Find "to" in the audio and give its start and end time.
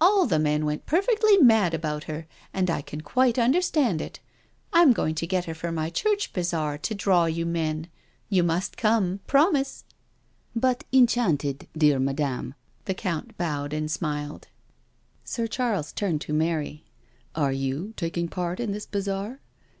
5.16-5.26, 6.78-6.94, 16.20-16.32